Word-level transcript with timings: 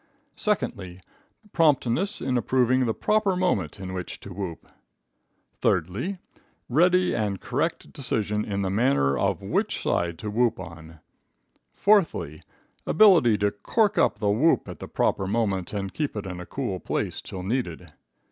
Secondly 0.35 0.99
Promptness 1.53 2.21
in 2.21 2.35
improving 2.35 2.87
the 2.87 2.93
proper 2.95 3.35
moment 3.35 3.79
in 3.79 3.93
which 3.93 4.19
to 4.21 4.33
whoop. 4.33 4.67
Thirdly 5.59 6.17
Ready 6.69 7.13
and 7.15 7.39
correct 7.39 7.93
decision 7.93 8.43
in 8.43 8.63
the 8.63 8.71
matter 8.71 9.15
of 9.19 9.43
which 9.43 9.79
side 9.83 10.17
to 10.17 10.31
whoop 10.31 10.59
on. 10.59 11.01
Fourthly 11.75 12.41
Ability 12.87 13.37
to 13.37 13.51
cork 13.51 13.99
up 13.99 14.17
the 14.17 14.31
whoop 14.31 14.67
at 14.67 14.79
the 14.79 14.87
proper 14.87 15.27
moment 15.27 15.71
and 15.71 15.93
keep 15.93 16.15
it 16.15 16.25
in 16.25 16.39
a 16.39 16.47
cool 16.47 16.79
place 16.79 17.21
till 17.21 17.43
needed. 17.43 17.93